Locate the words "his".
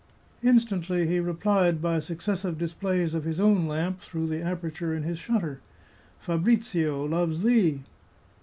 3.23-3.39, 5.03-5.19